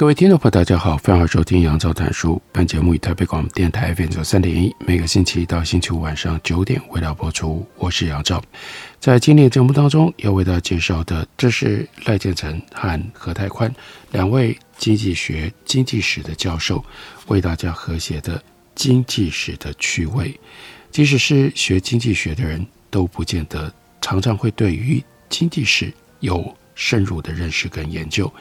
[0.00, 2.40] 各位听众朋友，大家好，欢迎收听杨照谈书。
[2.52, 7.66] 本节目以台北广播电台 FM 三点一，每个星期一到星期五晚上九点为大家播出。
[7.76, 8.42] 我是杨照，
[8.98, 13.70] 在今天的节目当中要为大家介绍的，这是赖建成和何泰宽
[14.12, 16.82] 两位经济学、经济史的教授
[17.26, 18.38] 为大家合写的
[18.74, 20.32] 《经济史的趣味》。
[20.90, 28.32] 即使是学经济学的人都不见得常常会对于经济史有深入的认识跟研究。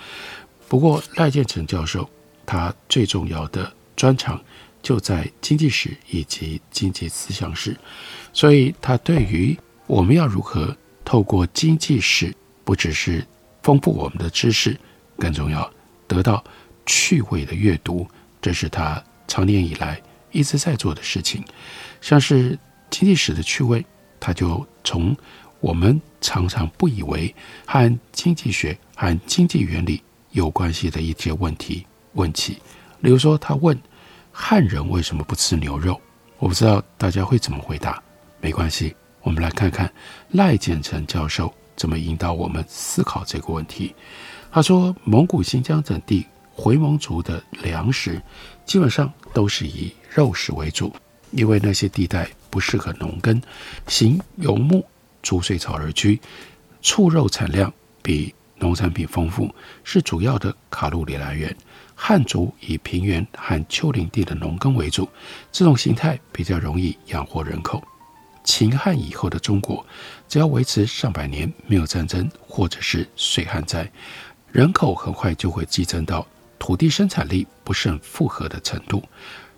[0.70, 2.08] 不过，赖建成教授
[2.46, 4.40] 他最重要的专长
[4.84, 7.76] 就在经济史以及经济思想史，
[8.32, 12.32] 所以他对于我们要如何透过经济史，
[12.64, 13.26] 不只是
[13.64, 14.80] 丰富我们的知识，
[15.18, 15.70] 更重要
[16.08, 16.44] 得到
[16.86, 18.08] 趣味的阅读，
[18.40, 20.00] 这是他长年以来
[20.32, 21.44] 一直在做的事情。
[22.00, 22.58] 像是
[22.92, 23.84] 经济史的趣味，
[24.20, 25.18] 他就从
[25.60, 27.34] 我们常常不以为
[27.66, 30.02] 和经济学和经济原理。
[30.32, 32.58] 有关系的一些问题问起，
[33.02, 33.80] 例如说，他问
[34.32, 36.00] 汉人为什么不吃牛肉？
[36.38, 38.02] 我不知道大家会怎么回答。
[38.40, 39.92] 没关系，我们来看看
[40.30, 43.94] 赖建成教授怎么引导我们思考这个问题。
[44.52, 48.22] 他说，蒙古、新疆等地回蒙族的粮食
[48.66, 50.94] 基本上都是以肉食为主，
[51.32, 53.42] 因为那些地带不适合农耕，
[53.88, 54.86] 行游牧、
[55.22, 56.20] 逐水草而居，
[56.82, 58.34] 畜肉产量比。
[58.60, 59.54] 农产品丰富
[59.84, 61.56] 是主要的卡路里来源。
[61.96, 65.10] 汉族以平原和丘陵地的农耕为主，
[65.52, 67.84] 这种形态比较容易养活人口。
[68.46, 69.86] 秦汉以后的中国，
[70.28, 73.92] 只要维持上百年没有战争或者是水旱灾，
[74.52, 76.26] 人口很快就会激增到
[76.58, 79.04] 土地生产力不甚负荷的程度。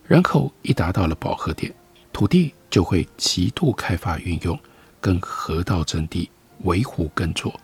[0.08, 1.72] 人口一达到了饱和点，
[2.12, 4.60] 土地就会极度开发运用，
[5.00, 6.30] 跟河道征地、
[6.64, 7.58] 围湖耕作。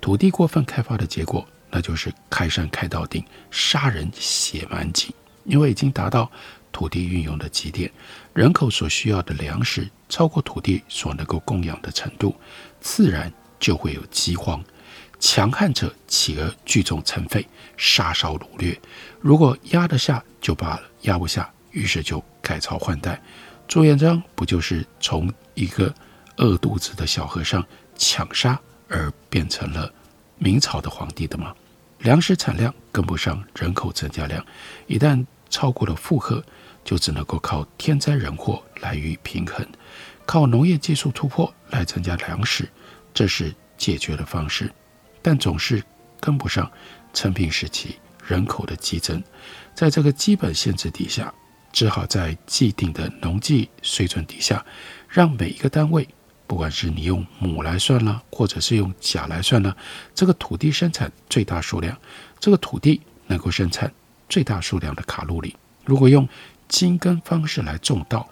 [0.00, 5.12] 土地过分开发的结果，那就是开山开到顶，杀人血满井。
[5.44, 6.28] 因为已经达到
[6.72, 7.88] 土地运用的极点，
[8.34, 12.34] 人口所需要的粮食超过土地所能够供养的程度，
[12.80, 14.62] 自然就会有饥荒。
[15.20, 17.46] 强悍者企鹅聚众成废，
[17.76, 18.78] 杀烧掳掠。
[19.20, 23.22] 如果压得下就罢了，压不下，于是就改朝换代。
[23.68, 25.94] 朱元璋不就是从一个
[26.36, 27.64] 饿肚子的小和尚
[27.96, 29.92] 抢杀而变成了
[30.38, 31.54] 明朝的皇帝的吗？
[31.98, 34.44] 粮食产量跟不上人口增加量，
[34.86, 36.44] 一旦超过了负荷，
[36.84, 39.66] 就只能够靠天灾人祸来予以平衡，
[40.26, 42.68] 靠农业技术突破来增加粮食，
[43.14, 44.70] 这是解决的方式，
[45.22, 45.82] 但总是
[46.20, 46.70] 跟不上
[47.14, 47.96] 成平时期
[48.26, 49.22] 人口的激增，
[49.74, 51.32] 在这个基本限制底下，
[51.72, 54.64] 只好在既定的农技水准底下，
[55.08, 56.06] 让每一个单位。
[56.46, 59.74] 不管是你用亩来算呢，或者是用甲来算呢，
[60.14, 61.96] 这个土地生产最大数量，
[62.38, 63.92] 这个土地能够生产
[64.28, 65.56] 最大数量的卡路里。
[65.84, 66.28] 如果用
[66.68, 68.28] 精耕方式来种稻，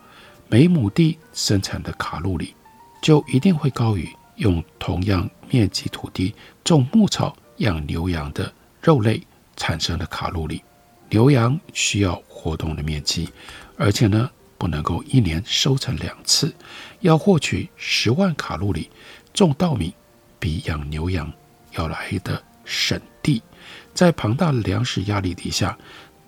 [0.49, 2.55] 每亩地生产的卡路里
[3.03, 9.21] 就一定会高于用同样面积土地种牧草养牛羊的肉类
[9.57, 10.63] 产生的卡路里。
[11.11, 13.29] 牛羊需要活动的面积，
[13.77, 14.31] 而且呢，
[14.65, 16.51] 不能够一年收成两次，
[17.01, 18.89] 要获取十万卡路里，
[19.35, 19.93] 种稻米
[20.39, 21.31] 比养牛羊
[21.73, 23.43] 要来得省地。
[23.93, 25.77] 在庞大的粮食压力底下，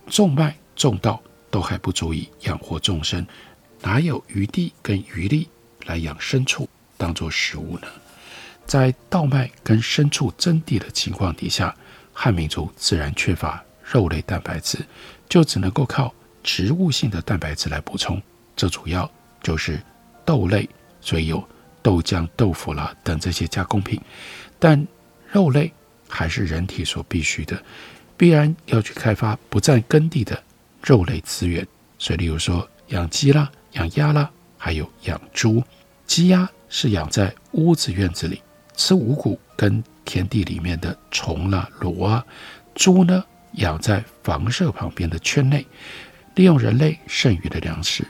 [0.06, 1.18] 种麦、种稻
[1.50, 3.26] 都还不足以养活众生，
[3.80, 5.48] 哪有余地跟余力
[5.86, 6.68] 来养牲畜
[6.98, 7.88] 当做食物呢？
[8.66, 11.74] 在稻麦跟牲畜争地的情况底下，
[12.12, 14.84] 汉民族自然缺乏肉类蛋白质，
[15.26, 16.12] 就只能够靠。
[16.46, 18.22] 植物性的蛋白质来补充，
[18.54, 19.10] 这主要
[19.42, 19.82] 就是
[20.24, 20.66] 豆类，
[21.00, 21.44] 所以有
[21.82, 24.00] 豆浆、豆腐啦等这些加工品。
[24.56, 24.86] 但
[25.32, 25.72] 肉类
[26.08, 27.60] 还是人体所必需的，
[28.16, 30.40] 必然要去开发不占耕地的
[30.80, 31.66] 肉类资源。
[31.98, 35.60] 所以，例如说养鸡啦、养鸭啦，还有养猪。
[36.06, 38.40] 鸡鸭是养在屋子院子里，
[38.76, 42.24] 吃五谷跟田地里面的虫啦、螺啊；
[42.76, 45.66] 猪呢，养在房舍旁边的圈内。
[46.36, 48.06] 利用人类剩余的粮食，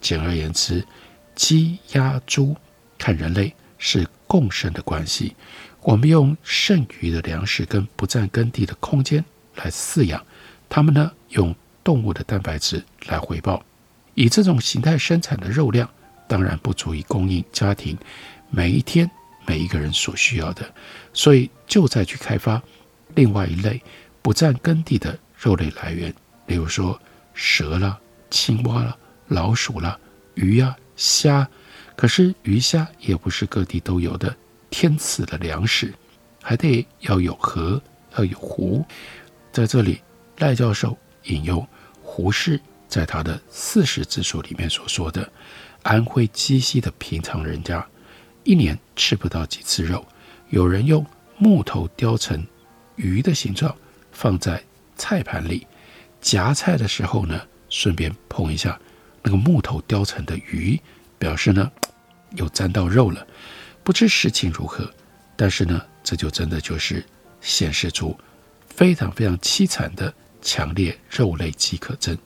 [0.00, 0.86] 简而言之，
[1.34, 2.56] 鸡、鸭、猪
[2.96, 5.34] 看人类是共生的关系，
[5.82, 9.24] 我们用剩余的粮食跟不占耕地的空间
[9.56, 10.24] 来饲养，
[10.68, 13.60] 它们呢用动物的蛋白质来回报。
[14.14, 15.90] 以这种形态生产的肉量，
[16.28, 17.98] 当然不足以供应家庭。
[18.50, 19.10] 每一天
[19.46, 20.72] 每一个人所需要的，
[21.12, 22.62] 所以就再去开发
[23.16, 23.82] 另外一类
[24.22, 26.14] 不占耕地的肉类来源，
[26.46, 27.00] 例如说
[27.34, 27.98] 蛇啦、
[28.30, 28.96] 青蛙啦、
[29.28, 29.98] 老鼠啦、
[30.34, 31.46] 鱼呀、虾。
[31.96, 34.34] 可是鱼虾也不是各地都有的
[34.70, 35.94] 天赐的粮食，
[36.42, 37.80] 还得要有河，
[38.16, 38.84] 要有湖。
[39.52, 40.00] 在这里，
[40.38, 41.64] 赖教授引用
[42.02, 45.30] 胡适在他的《四十之书》里面所说的：
[45.82, 47.86] 安徽鸡西的平常人家，
[48.42, 50.04] 一年吃不到几次肉。
[50.50, 51.06] 有人用
[51.38, 52.44] 木头雕成
[52.96, 53.72] 鱼的形状，
[54.10, 54.62] 放在
[54.96, 55.64] 菜盘里，
[56.24, 57.38] 夹菜的时候呢，
[57.68, 58.80] 顺便碰一下
[59.22, 60.80] 那个木头雕成的鱼。
[61.18, 61.70] 表示呢，
[62.36, 63.26] 有沾到肉了，
[63.82, 64.90] 不知实情如何，
[65.36, 67.04] 但是呢，这就真的就是
[67.40, 68.18] 显示出
[68.68, 70.12] 非常非常凄惨的
[70.42, 72.16] 强烈肉类饥渴症。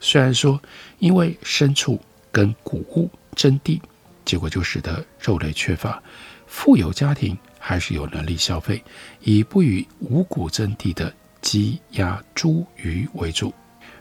[0.00, 0.60] 虽然说
[0.98, 2.00] 因为牲畜
[2.30, 3.80] 跟谷物争地，
[4.24, 6.00] 结果就使得肉类缺乏，
[6.46, 8.82] 富有家庭还是有能力消费，
[9.22, 11.12] 以不与五谷争地的
[11.46, 13.54] 鸡、鸭、猪、鱼为主。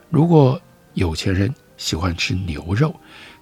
[0.09, 0.59] 如果
[0.95, 2.99] 有钱人喜欢吃牛肉，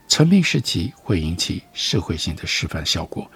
[0.09, 3.31] 成名时期会引起社会性的示范效果，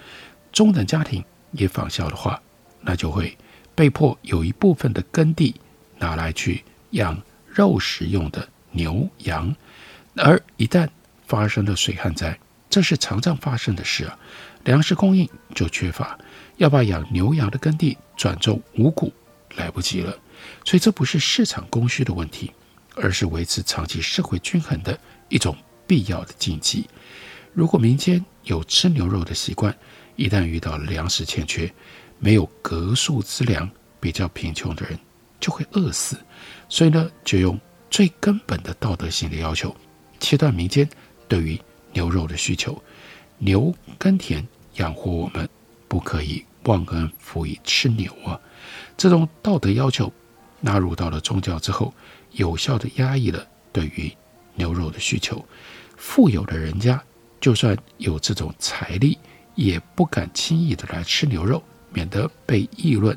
[0.52, 2.38] 中等家庭也仿效的话，
[2.82, 3.34] 那就会
[3.74, 5.58] 被迫有一部分的耕地
[5.96, 9.56] 拿来去养肉食用的牛羊，
[10.16, 10.86] 而一旦
[11.26, 12.38] 发生了水旱灾，
[12.68, 14.18] 这是常常发生的事啊，
[14.64, 16.18] 粮食供应就缺乏，
[16.58, 19.10] 要把养牛羊的耕地转种五谷
[19.56, 20.14] 来不及了，
[20.64, 22.52] 所以这不是市场供需的问题，
[22.96, 24.98] 而是维持长期社会均衡的
[25.28, 25.56] 一种。
[25.88, 26.86] 必要的禁忌。
[27.54, 29.74] 如果民间有吃牛肉的习惯，
[30.16, 31.72] 一旦遇到粮食欠缺，
[32.18, 33.66] 没有隔数资粮，
[33.98, 34.98] 比较贫穷的人
[35.40, 36.18] 就会饿死。
[36.68, 37.58] 所以呢，就用
[37.90, 39.74] 最根本的道德性的要求，
[40.20, 40.86] 切断民间
[41.26, 41.58] 对于
[41.94, 42.78] 牛肉的需求。
[43.38, 45.48] 牛耕田养活我们，
[45.88, 48.38] 不可以忘恩负义吃牛啊！
[48.94, 50.12] 这种道德要求
[50.60, 51.92] 纳入到了宗教之后，
[52.32, 54.12] 有效地压抑了对于
[54.54, 55.44] 牛肉的需求。
[55.96, 57.02] 富有的人家，
[57.40, 59.18] 就算有这种财力，
[59.54, 61.62] 也不敢轻易的来吃牛肉，
[61.92, 63.16] 免得被议论。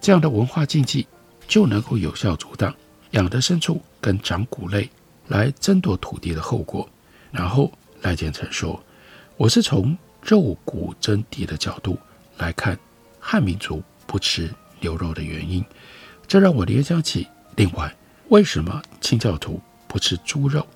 [0.00, 1.06] 这样的文化禁忌
[1.48, 2.74] 就能够有效阻挡
[3.12, 4.90] 养的牲畜跟长谷类
[5.28, 6.88] 来争夺土地的后果。
[7.30, 7.72] 然后
[8.02, 8.80] 赖建成说
[9.36, 11.98] ：“我是从肉骨争地的角度
[12.36, 12.78] 来看
[13.18, 15.64] 汉民族不吃牛肉的原因，
[16.26, 17.26] 这让我联想起
[17.56, 17.94] 另外
[18.28, 20.66] 为什么清教徒不吃猪肉。”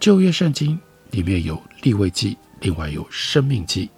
[0.00, 0.78] 旧约圣经
[1.10, 3.90] 里面有利未记，另外有生命记，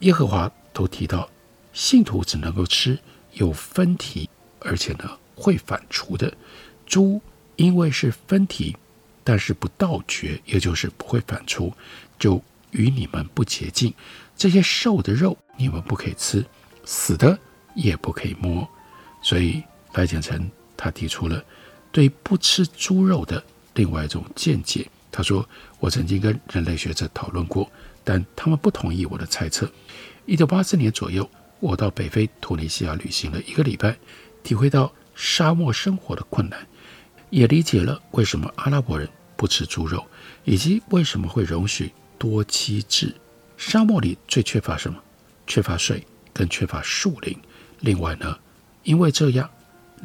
[0.00, 1.26] 耶和华都提到，
[1.72, 2.98] 信徒只能够吃
[3.32, 4.28] 有分蹄，
[4.60, 6.30] 而且呢会反刍的
[6.84, 7.20] 猪，
[7.56, 8.76] 因为是分蹄，
[9.24, 11.72] 但是不倒嚼，也就是不会反刍，
[12.18, 12.42] 就
[12.72, 13.92] 与你们不洁净。
[14.36, 16.44] 这些瘦的肉你们不可以吃，
[16.84, 17.38] 死的
[17.74, 18.68] 也不可以摸。
[19.22, 19.62] 所以
[19.96, 21.42] 赖建成他提出了
[21.90, 23.42] 对不吃猪肉的
[23.74, 24.88] 另外一种见解。
[25.10, 25.48] 他说
[25.80, 27.70] ：“我曾经跟人类学者讨论过，
[28.04, 29.70] 但他们不同意我的猜测。
[30.26, 33.96] 一九八四年左右，我到北非突尼西亚旅行了一个礼拜，
[34.42, 36.66] 体会到沙漠生活的困难，
[37.30, 40.04] 也理解了为什么阿拉伯人不吃猪肉，
[40.44, 43.14] 以及为什么会容许多妻制。
[43.56, 45.02] 沙漠里最缺乏什么？
[45.46, 47.34] 缺乏水，更缺乏树林。
[47.80, 48.38] 另外呢，
[48.82, 49.48] 因为这样，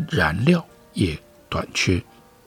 [0.09, 1.17] 燃料也
[1.49, 2.01] 短缺。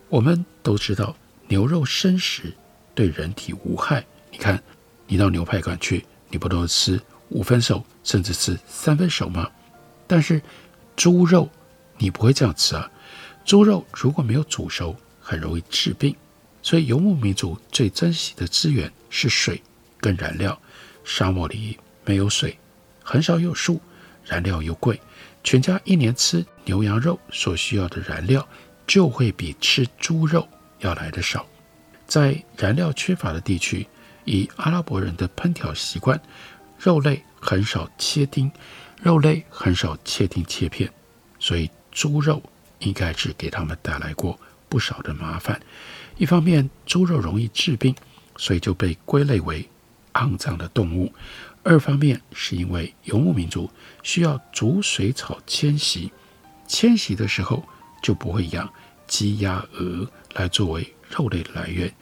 [0.08, 2.54] 我们都知道。”牛肉生食
[2.94, 4.02] 对人体无害。
[4.32, 4.60] 你看，
[5.06, 6.98] 你到牛排馆去，你不都吃
[7.28, 9.50] 五分熟，甚至吃三分熟吗？
[10.06, 10.40] 但是
[10.96, 11.50] 猪肉
[11.98, 12.90] 你不会这样吃啊。
[13.44, 16.16] 猪肉如果没有煮熟，很容易致病。
[16.62, 19.62] 所以游牧民族最珍惜的资源是水
[20.00, 20.58] 跟燃料。
[21.04, 22.58] 沙漠里没有水，
[23.02, 23.78] 很少有树，
[24.24, 24.98] 燃料又贵，
[25.44, 28.46] 全家一年吃牛羊肉所需要的燃料
[28.86, 30.48] 就会比吃猪肉。
[30.80, 31.46] 要来的少，
[32.06, 33.86] 在燃料缺乏的地区，
[34.24, 36.20] 以阿拉伯人的烹调习惯，
[36.78, 38.50] 肉类很少切丁，
[39.02, 40.90] 肉类很少切丁切片，
[41.38, 42.42] 所以猪肉
[42.80, 45.58] 应该是给他们带来过不少的麻烦。
[46.16, 47.94] 一方面，猪肉容易致病，
[48.36, 49.66] 所以就被归类为
[50.14, 51.10] 肮脏的动物；
[51.64, 53.70] 二方面，是因为游牧民族
[54.02, 56.12] 需要逐水草迁徙，
[56.68, 57.64] 迁徙的时候
[58.02, 58.72] 就不会养
[59.06, 60.08] 鸡、鸭、鹅。
[60.34, 61.94] 来作为肉类来源，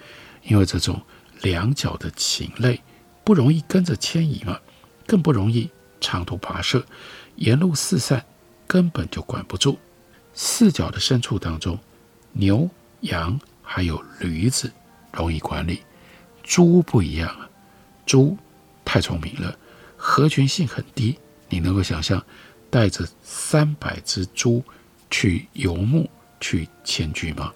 [0.45, 0.99] 因为这种
[1.43, 2.81] 两脚的禽类
[3.23, 4.59] 不容易跟着迁移嘛，
[5.07, 5.69] 更不容易
[6.01, 6.83] 长途跋涉，
[7.37, 8.25] 沿路四散，
[8.67, 9.79] 根本就管不住。
[10.33, 11.79] 四脚的牲畜当中，
[12.33, 12.71] 牛、
[13.03, 14.73] 羊还有驴子
[15.13, 15.83] 容易管理，
[16.43, 17.51] 猪不一样啊，
[18.07, 18.39] 猪
[18.93, 19.59] 太聪明了，
[19.97, 21.19] 合群性很低。
[21.49, 22.23] 你能够想象
[22.69, 24.63] 带着三百只猪
[25.11, 26.11] 去游牧
[26.43, 27.51] 去迁居吗？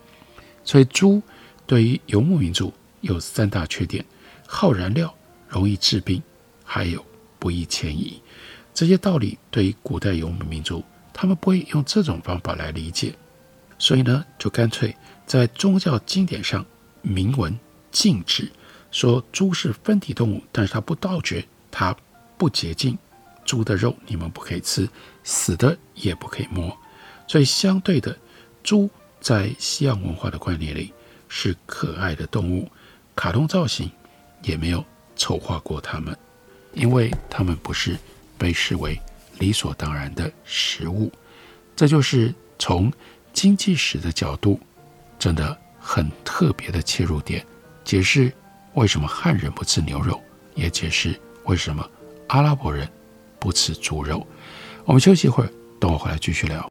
[0.65, 1.23] 所以猪
[1.67, 4.03] 对于游牧民族有三大缺点：
[4.47, 5.15] 耗燃料、
[5.47, 6.23] 容易治病，
[6.65, 7.05] 还有
[7.39, 8.19] 不易迁移。
[8.73, 13.15] 这些道理对于古代游牧民族，他们不会用这种方法来理解，
[13.79, 16.65] 所以呢，就干脆在宗教经典上
[17.03, 17.55] 明文
[17.93, 18.51] 禁止，
[18.97, 21.95] 说猪是分体动物，但是它不盗掘，它
[22.39, 22.97] 不洁净，
[23.45, 24.89] 猪的肉你们不可以吃，
[25.23, 26.75] 死的也不可以摸。
[27.29, 28.17] 所以相对的，
[28.63, 28.89] 猪
[29.21, 30.95] 在西洋文化的观念里
[31.29, 32.67] 是可爱的动物，
[33.15, 33.91] 卡通造型
[34.41, 34.83] 也没有
[35.15, 36.17] 丑化过它们，
[36.73, 37.99] 因为它们不是。
[38.39, 39.01] 被视为
[39.39, 41.11] 理所当然的食物，
[41.75, 42.93] 这就是从
[43.33, 44.61] 经济史的角度，
[45.19, 47.43] 真的很特别的切入点，
[47.83, 48.31] 解释
[48.77, 50.23] 为什么汉人不吃牛肉，
[50.55, 51.89] 也解释为什么
[52.29, 52.87] 阿拉伯人
[53.39, 54.25] 不吃猪肉。
[54.85, 56.71] 我们休息一会儿，等我回来继续聊。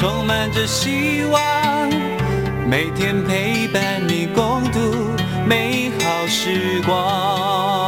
[0.00, 1.90] 充满着希望
[2.66, 4.80] 每天陪伴你共度
[5.46, 7.79] 美好时光。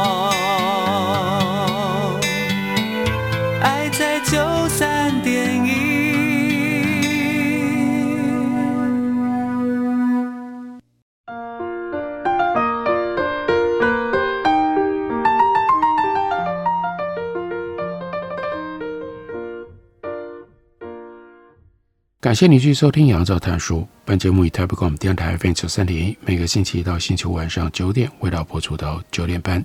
[22.33, 23.81] 感谢你继续收听《杨照谈书》。
[24.03, 29.63] 本节目以台北广播电台 FM 九三点一，每个星期一到星期五晚上九点，为大家播出到九点半。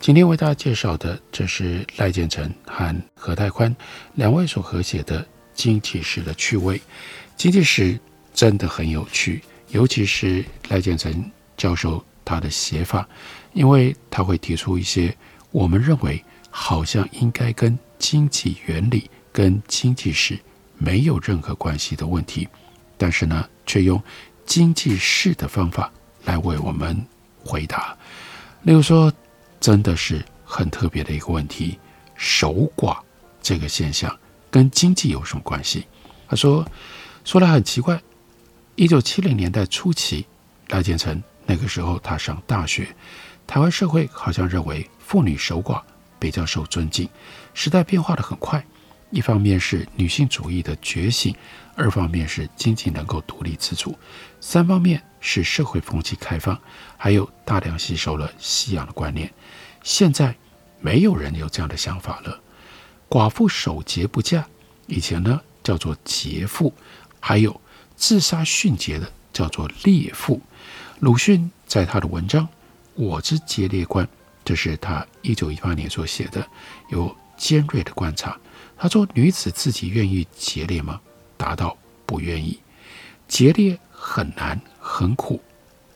[0.00, 3.76] 今天为大家介绍的，这是赖建成和何泰宽
[4.14, 5.22] 两位所合写的
[5.52, 6.78] 《经济史的趣味》。
[7.36, 8.00] 经济史
[8.32, 13.06] 真的很有趣，尤其是赖建成教授他的写法，
[13.52, 15.14] 因为他会提出一些
[15.50, 20.38] 我们认为好像应该跟经济原理、跟经济史。
[20.78, 22.48] 没有任何关系的问题，
[22.96, 24.02] 但是呢，却用
[24.46, 25.92] 经济式的方法
[26.24, 27.04] 来为我们
[27.44, 27.96] 回答。
[28.62, 29.12] 例如说，
[29.60, 31.78] 真的是很特别的一个问题：
[32.14, 32.98] 守寡
[33.42, 34.16] 这个现象
[34.50, 35.86] 跟经济有什么关系？
[36.28, 36.66] 他说，
[37.24, 38.00] 说来很奇怪，
[38.76, 40.26] 一九七零年代初期，
[40.68, 42.88] 赖建成那个时候他上大学，
[43.46, 45.82] 台湾社会好像认为妇女守寡
[46.18, 47.08] 比较受尊敬。
[47.54, 48.64] 时代变化得很快。
[49.10, 51.34] 一方面是女性主义的觉醒，
[51.74, 53.96] 二方面是经济能够独立自主，
[54.40, 56.58] 三方面是社会风气开放，
[56.96, 59.32] 还有大量吸收了西洋的观念。
[59.82, 60.34] 现在
[60.80, 62.40] 没有人有这样的想法了。
[63.08, 64.46] 寡妇守节不嫁，
[64.86, 66.74] 以前呢叫做节妇，
[67.18, 67.58] 还有
[67.96, 70.40] 自杀殉节的叫做烈妇。
[71.00, 72.44] 鲁迅在他的文章
[72.94, 74.04] 《我之节烈观》，
[74.44, 76.46] 这是他一九一八年所写的，
[76.90, 78.38] 有尖锐的观察。
[78.78, 81.00] 他说：“女子自己愿意节烈吗？
[81.36, 82.56] 答道：不愿意。
[83.26, 85.42] 节烈很难，很苦，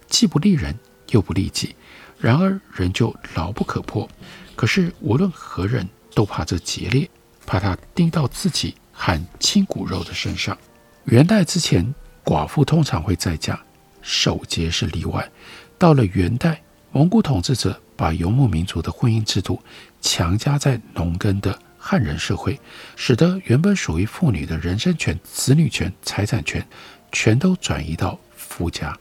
[0.08, 0.76] 既不利人，
[1.10, 1.76] 又不利己。
[2.18, 4.08] 然而人就牢不可破。
[4.56, 7.08] 可是无论何人都怕这节烈，
[7.46, 10.58] 怕他钉到自己和亲骨肉的身上。
[11.04, 13.58] 元代之前，寡妇通常会再嫁，
[14.02, 15.30] 守节是例外。
[15.78, 16.60] 到了元代，
[16.90, 19.60] 蒙古统治者把游牧民族的婚姻制度
[20.00, 22.60] 强加在农耕的。”汉人社会，
[22.94, 26.64] 使得原本属于妇女的人身权、子女权、财产权，
[27.10, 28.96] 全都转移到夫家。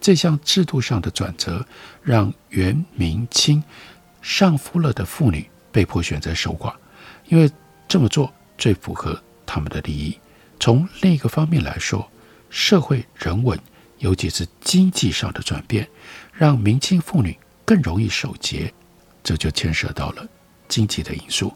[0.00, 1.64] 这项制度上的转折，
[2.02, 3.62] 让元、明、清
[4.22, 6.72] 丧夫了的妇女被迫选择守寡，
[7.28, 7.50] 因为
[7.86, 10.18] 这么做最符合他们的利益。
[10.58, 12.10] 从另一个方面来说，
[12.48, 13.60] 社会人文，
[13.98, 15.86] 尤其是经济上的转变，
[16.32, 18.72] 让明清妇女更容易守节，
[19.22, 20.26] 这就牵涉到了
[20.66, 21.54] 经济的因素。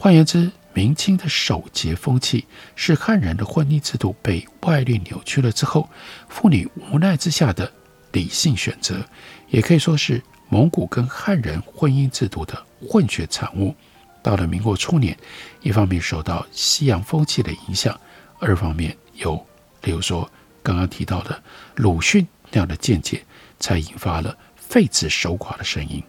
[0.00, 5.90] 换言之，明清的守节风气是汉人的婚姻制度被外力扭曲了之后，
[6.28, 7.70] 妇女无奈之下的
[8.12, 9.04] 理性选择，
[9.48, 13.74] 也可以说是蒙古跟汉人婚姻制度的混血产物。
[14.22, 15.18] 到了民国初年，
[15.62, 17.98] 一方面受到西洋风气的影响，
[18.38, 19.34] 二方面有，
[19.82, 20.30] 例如说
[20.62, 21.42] 刚刚提到的
[21.74, 23.24] 鲁迅那样的见解，
[23.58, 26.00] 才引发了废止守寡的声音。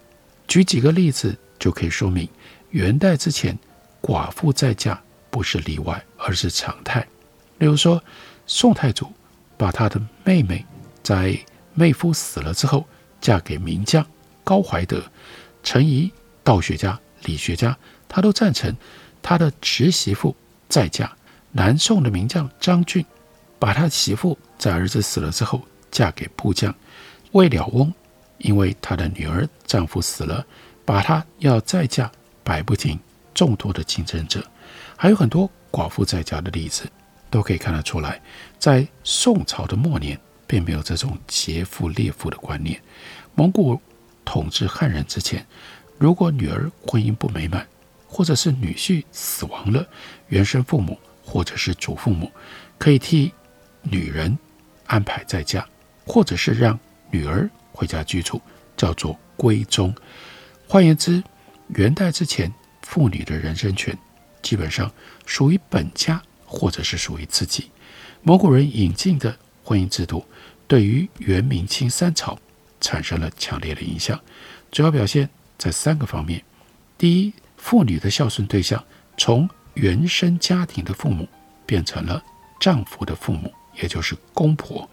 [0.47, 2.29] 举几个例子就可以说明，
[2.69, 3.57] 元代之前
[4.01, 7.05] 寡妇再嫁不是例外，而是常态。
[7.57, 8.01] 例如说，
[8.47, 9.11] 宋太祖
[9.57, 10.65] 把他的妹妹
[11.03, 11.37] 在
[11.73, 12.85] 妹夫死了之后，
[13.19, 14.05] 嫁给名将
[14.43, 15.03] 高怀德，
[15.61, 16.11] 陈仪、
[16.43, 17.77] 道学家、理学家，
[18.07, 18.75] 他都赞成
[19.21, 20.35] 他的侄媳妇
[20.67, 21.11] 再嫁。
[21.51, 23.05] 南宋的名将张俊，
[23.57, 26.73] 把他媳妇在儿子死了之后嫁给部将
[27.31, 27.93] 魏了翁，
[28.37, 30.45] 因为他的女儿丈夫死了，
[30.85, 32.09] 把他要再嫁，
[32.43, 32.99] 摆不停
[33.33, 34.43] 众多的竞争者，
[34.95, 36.89] 还有很多寡妇在家的例子，
[37.29, 38.21] 都可以看得出来，
[38.57, 40.19] 在宋朝的末年。
[40.49, 42.81] 并没有这种劫富猎妇的观念。
[43.35, 43.79] 蒙古
[44.25, 45.45] 统治汉人之前，
[45.99, 47.67] 如果女儿婚姻不美满，
[48.07, 49.87] 或者是女婿死亡了，
[50.29, 52.31] 原生父母或者是祖父母
[52.79, 53.31] 可以替
[53.83, 54.35] 女人
[54.87, 55.63] 安排在家，
[56.03, 56.79] 或者是让
[57.11, 58.41] 女儿回家居住，
[58.75, 59.93] 叫做归宗。
[60.67, 61.23] 换言之，
[61.67, 62.51] 元代之前，
[62.89, 63.95] 妇女的人身权
[64.41, 64.91] 基本上
[65.23, 67.69] 属于本家，或者是属于自己。
[68.23, 70.25] 蒙古人引进的婚姻制度。
[70.67, 72.35] 对于元、明、清三朝
[72.81, 74.19] 产生了强烈的影响，
[74.71, 76.43] 主要表现在三个方面：
[76.97, 78.83] 第一，妇女的孝顺对象
[79.15, 81.27] 从原生家庭的父母
[81.67, 82.23] 变成了
[82.59, 84.89] 丈夫的父母，也就是公婆；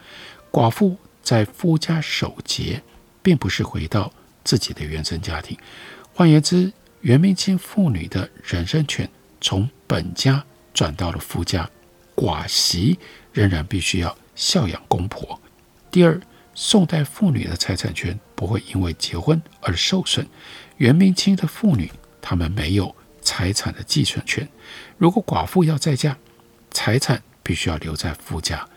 [0.52, 2.82] 寡妇在夫家守节，
[3.22, 4.12] 并不是回到
[4.44, 5.56] 自己的原生家庭。
[6.12, 6.70] 换言之，
[7.06, 9.08] 元、明、清妇女的人身权
[9.40, 11.70] 从本家转到了夫家，
[12.16, 12.98] 寡媳
[13.32, 15.40] 仍然必须要孝养公婆。
[15.88, 16.20] 第二，
[16.52, 20.26] 宋代妇女的财产权不会因为结婚而受损。
[20.78, 21.88] 元、明清的妇女，
[22.20, 22.92] 她们没有
[23.22, 24.48] 财产的继承权。
[24.98, 26.18] 如果寡妇要再嫁，
[26.72, 28.68] 财产必须要留在夫家。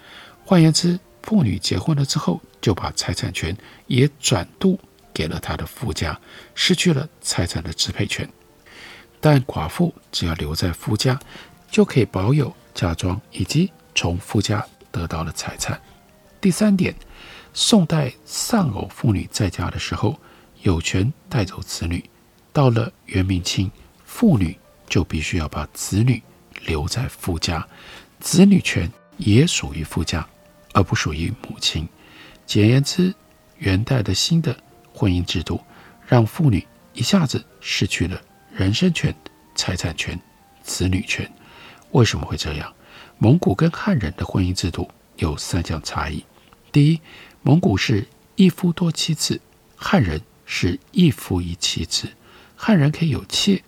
[0.46, 4.80] 换言之，妇女结婚了之后，就把财产权也转渡
[5.20, 6.18] 给了他的夫家，
[6.56, 8.26] 失去了财产的支配权。
[9.20, 11.20] 但寡妇只要留在夫家，
[11.70, 15.78] 就可以保有嫁妆以及从夫家得到的财产。
[16.40, 16.96] 第三点。
[17.52, 20.18] 宋代丧偶妇女在家的时候，
[20.62, 22.00] 有权带走子女；
[22.54, 23.70] 到了元、明清，
[24.06, 26.22] 妇女就必须要把子女
[26.68, 27.68] 留在夫家，
[28.22, 30.26] 子女权也属于夫家，
[30.74, 31.90] 而不属于母亲。
[32.46, 33.14] 简言之，
[33.58, 34.56] 元代的新的
[35.00, 35.62] 婚姻制度，
[36.06, 39.16] 让妇女一下子失去了人身权、
[39.56, 40.20] 财产权、
[40.62, 41.32] 子女权。
[41.92, 42.74] 为什么会这样？
[43.18, 46.26] 蒙古跟汉人的婚姻制度有三项差异。
[46.70, 47.00] 第一，
[47.44, 49.40] 蒙古是一夫多妻制，
[49.78, 52.10] 汉人是一夫一妻制。
[52.58, 53.64] 汉人可以有妾，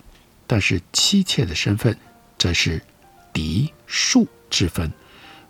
[0.46, 1.96] 但是妻妾的身份
[2.36, 2.82] 则是
[3.32, 4.92] 嫡庶之分。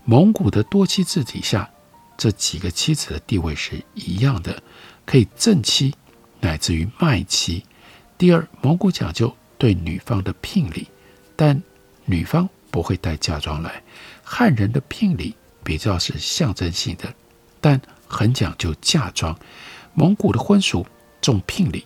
[0.05, 1.69] 蒙古的多妻制底下，
[2.17, 4.63] 这几个妻子的地位是一样的，
[5.05, 5.95] 可以正妻
[6.41, 7.65] 乃至于卖妻。
[8.17, 10.89] 第二，蒙古讲究对女方的聘礼，
[11.37, 11.63] 但
[12.05, 13.83] 女方不会带嫁妆来。
[14.23, 15.35] 汉人的聘礼
[15.65, 17.13] 比较是象征性的，
[17.61, 19.39] 但很讲究嫁妆，
[19.95, 20.87] 蒙古的婚俗
[21.21, 21.85] 重聘礼，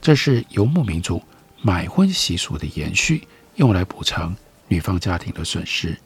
[0.00, 1.22] 这是游牧民族
[1.62, 4.34] 买婚习俗的延续，用来补偿
[4.68, 5.98] 女方家庭的损失。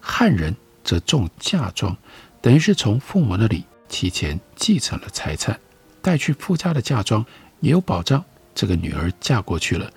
[0.00, 0.54] 汉人
[0.84, 1.96] 则重嫁妆，
[2.40, 5.58] 等于是从父母那里提前继承了财产，
[6.06, 7.26] 带去夫家的嫁妆
[7.58, 9.90] 也有保障，这个女儿嫁过去了，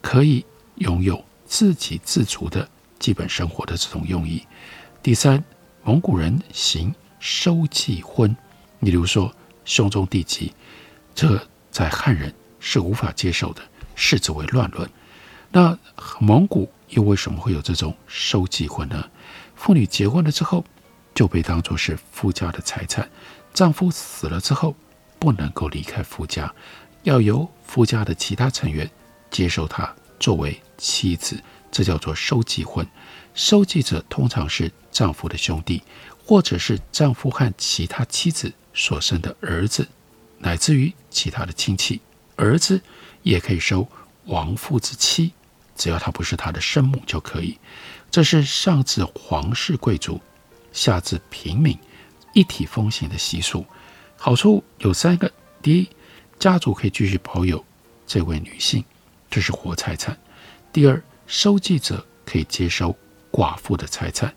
[0.00, 0.42] 可以
[0.76, 2.66] 拥有自给自足的
[2.98, 4.42] 基本生活的这种用意。
[5.02, 5.44] 第三，
[5.84, 8.34] 蒙古人行收继婚。
[8.78, 9.30] 你比如说，
[9.66, 10.50] 兄终弟及，
[11.14, 11.38] 这
[11.70, 13.60] 在汉人是无法接受的，
[13.94, 14.88] 视之为乱伦。
[15.50, 15.78] 那
[16.20, 19.04] 蒙古又为什么会有这种收继婚呢？
[19.56, 20.64] 妇女结婚了之后，
[21.14, 23.06] 就被当作是夫家的财产，
[23.52, 24.74] 丈夫死了之后，
[25.20, 26.52] 不能够离开夫家，
[27.04, 28.90] 要由夫家的其他成员
[29.30, 32.84] 接受她作为妻子，这叫做收继婚。
[33.34, 35.82] 收继者通常是丈夫的兄弟，
[36.24, 39.86] 或者是丈夫和其他妻子所生的儿子，
[40.38, 42.00] 乃至于其他的亲戚。
[42.36, 42.80] 儿子
[43.22, 43.86] 也可以收
[44.24, 45.32] 亡父之妻，
[45.76, 47.58] 只要他不是他的生母就可以。
[48.10, 50.20] 这是上至皇室贵族，
[50.72, 51.78] 下至平民，
[52.32, 53.64] 一体风行的习俗。
[54.22, 55.88] 好处有三个：第一，
[56.38, 57.64] 家族可以继续保有
[58.06, 58.84] 这位女性，
[59.30, 60.14] 这是活财产；
[60.70, 62.94] 第二，收继者可以接收
[63.32, 64.28] 寡妇的财产；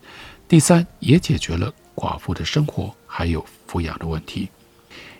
[0.48, 4.48] 第三，也解决了寡妇的生活还有抚养的问题。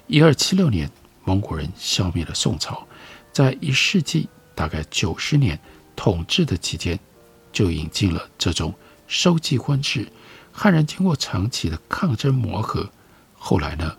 [0.07, 0.91] 一二七六年，
[1.25, 2.87] 蒙古人消灭了宋朝，
[3.35, 5.61] 在一世纪大概九十年
[5.95, 6.99] 统治的期间，
[7.53, 8.75] 就引进了这种
[9.07, 10.09] 收继婚制。
[10.51, 12.91] 汉人经过长期的抗争磨合，
[13.35, 13.95] 后来呢，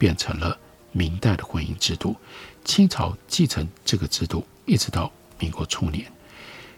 [0.00, 0.58] 变成了
[0.92, 2.16] 明代的婚姻制度。
[2.64, 6.10] 清朝继承这个制度，一直到民国初年，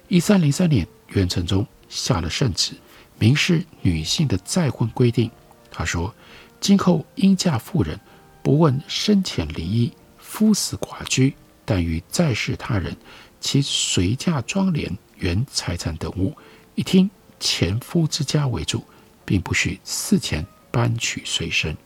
[0.09, 2.75] 一三零三年，元成宗下了圣旨，
[3.21, 5.31] 明示女性的再婚规定。
[5.71, 6.13] 他说
[6.61, 7.99] ：“今后应嫁妇人，
[8.43, 12.97] 不问生前离异、夫死寡居，但于再世他人，
[13.41, 14.91] 其随嫁妆奁。”
[15.23, 16.37] 原财产等物，
[16.75, 17.09] 一听
[17.39, 18.85] 前夫之家为主，
[19.25, 21.77] 并不许事前搬取随身。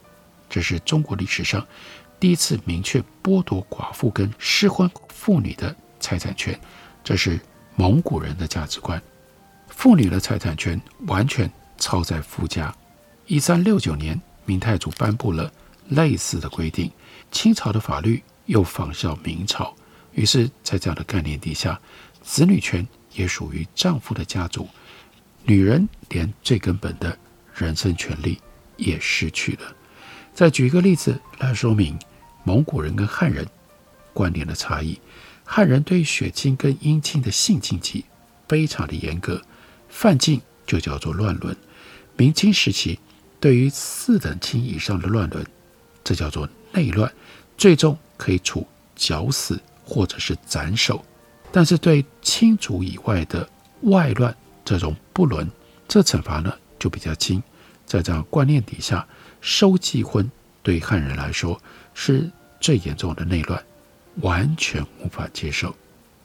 [0.48, 1.66] 这是中国历史上
[2.18, 6.58] 第一次明确剥夺寡妇跟失婚妇女的财产权。
[7.04, 7.38] 这是
[7.74, 9.02] 蒙古人的价值观，
[9.68, 12.74] 妇女的财产权完全操在夫家。
[13.26, 15.52] 一三六九年，明太祖颁布了
[15.88, 16.90] 类似的规定，
[17.30, 19.74] 清朝的法律又仿效明朝，
[20.12, 21.80] 于是，在这样的概念底下，
[22.22, 22.86] 子女权。
[23.12, 24.68] 也属于丈夫的家族，
[25.42, 27.18] 女人连最根本的
[27.54, 28.38] 人身权利
[28.76, 29.74] 也失去了。
[30.36, 31.98] 再举一个例子来说明
[32.44, 33.48] 蒙古人跟汉人
[34.12, 35.00] 观念的差异。
[35.46, 38.04] 汉人对血亲跟姻亲的性禁忌
[38.46, 39.40] 非常的严格，
[39.88, 41.56] 犯禁就叫做乱伦。
[42.18, 42.98] 明清时期，
[43.40, 45.42] 对于四等亲以上的乱伦，
[46.04, 47.10] 这叫做内乱，
[47.56, 51.02] 最重可以处绞死或者是斩首。
[51.50, 53.48] 但是对亲族以外的
[53.84, 55.50] 外乱这种不伦，
[55.88, 57.42] 这惩罚呢就比较轻。
[57.86, 59.06] 在这样观念底下，
[59.40, 60.30] 收继婚
[60.62, 61.60] 对汉人来说
[61.94, 63.62] 是最严重的内乱，
[64.22, 65.74] 完全无法接受。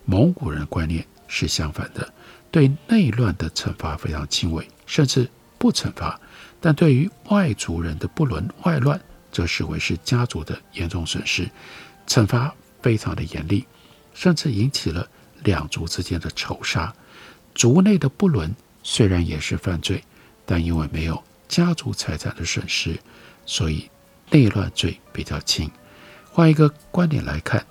[0.06, 2.12] 蒙古人观念是相反的，
[2.50, 6.20] 对内乱的惩罚非常轻微，甚至不惩罚。
[6.60, 9.00] 但对于外族人的不伦外乱，
[9.32, 11.50] 则视为是家族的严重损失，
[12.08, 13.66] 惩罚非常的严厉，
[14.14, 15.08] 甚至引起了。
[15.44, 16.94] 两族之间的仇杀，
[17.56, 20.04] 族内的不伦虽然也是犯罪，
[20.46, 22.98] 但因为没有家族财产的损失，
[23.46, 23.90] 所以
[24.30, 25.70] 内乱罪比较轻。
[26.32, 27.66] 换一个观点来看，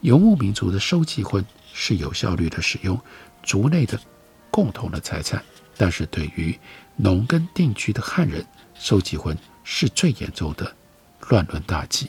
[0.00, 1.44] 游牧民族的收继婚
[1.74, 2.98] 是有效率的使用
[3.42, 4.00] 族内的
[4.50, 5.44] 共同的财产，
[5.76, 6.58] 但是对于
[6.96, 10.74] 农耕定居的汉人，收继婚是最严重的
[11.28, 12.08] 乱伦大忌。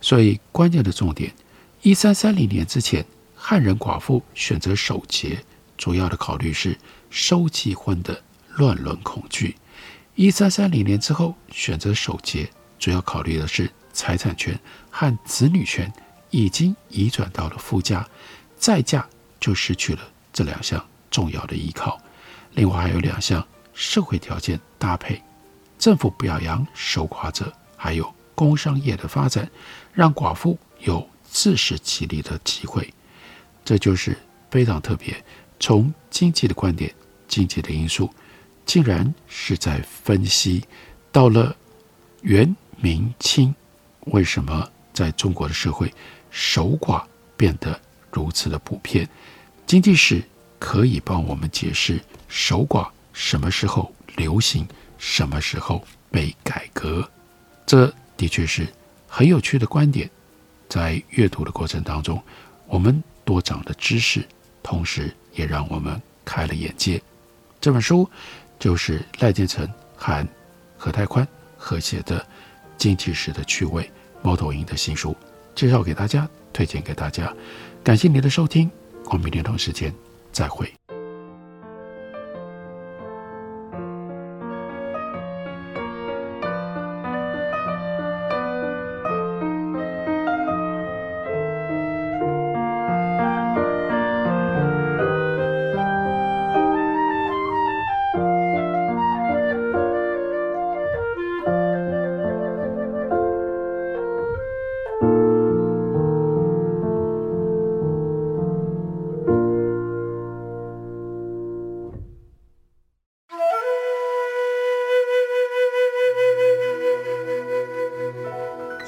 [0.00, 1.34] 所以关键的重点，
[1.82, 3.04] 一三三零年之前。
[3.44, 5.44] 汉人寡妇选择守节，
[5.76, 6.78] 主要的考虑是
[7.10, 8.22] 收继婚的
[8.54, 9.56] 乱伦恐惧。
[10.14, 12.48] 一三三零年之后选择守节，
[12.78, 14.58] 主要考虑的是财产权
[14.90, 15.90] 和子女权
[16.30, 18.06] 已经移转到了夫家，
[18.56, 19.08] 再嫁
[19.40, 20.00] 就失去了
[20.32, 21.98] 这两项重要的依靠。
[22.52, 25.22] 另外还有两项社会条件搭配：
[25.78, 29.50] 政府表扬守寡者，还有工商业的发展，
[29.94, 32.92] 让寡妇有自食其力的机会。
[33.64, 34.18] 这就是
[34.50, 35.24] 非常特别。
[35.58, 36.92] 从经济的观点，
[37.26, 38.12] 经济的因素，
[38.72, 40.64] 竟然是在分析
[41.10, 41.54] 到了
[42.22, 43.54] 元、明、清，
[44.06, 45.92] 为什么在中国的社会
[46.30, 47.04] 守寡
[47.36, 47.78] 变得
[48.10, 49.06] 如此的普遍？
[49.66, 50.24] 经济史
[50.58, 57.06] 可以帮我们解释守寡什么时候流行，什么时候被改革。
[57.66, 58.66] 这的确是
[59.06, 60.10] 很有趣的观点。
[60.66, 62.18] 在阅读的过程当中，
[62.66, 63.04] 我们。
[63.24, 64.26] 多长了知识，
[64.64, 67.00] 同时也让我们开了眼界。
[67.60, 68.10] 这本书
[68.62, 70.24] 就是赖建成和
[70.78, 72.20] 何泰宽合写的
[72.78, 73.82] 《经济史的趣味》，
[74.22, 75.16] 猫头鹰的新书，
[75.52, 77.34] 介绍给大家，推荐给大家。
[77.82, 78.70] 感谢您的收听，
[79.06, 79.92] 我们明天同时间
[80.30, 80.72] 再会。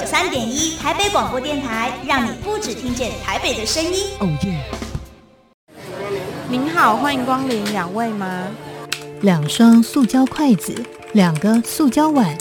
[0.00, 4.06] 九三点一台北广播电台，让你不只听见台北的声音。
[4.18, 4.64] 哦耶！
[6.48, 8.46] 您好，欢迎光临，两位吗？
[9.20, 10.74] 两双塑胶筷子，
[11.12, 12.34] 两个塑胶碗。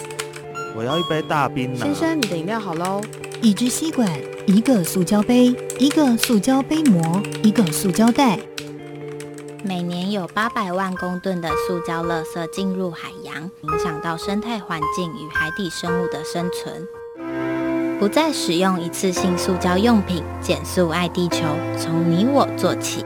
[0.73, 1.85] 我要一杯大冰拿。
[1.85, 3.01] 先生，你的饮料好喽。
[3.41, 4.09] 一支吸管，
[4.47, 8.39] 一个塑胶杯，一个塑胶杯膜，一个塑胶袋。
[9.65, 16.87] 每年有八百万公吨的塑胶垃圾进入海洋，影响到生态环境与海底生物的生存。
[17.99, 21.43] 不再使用一次性塑胶用品，减速爱地球，
[21.77, 23.03] 从你我做起。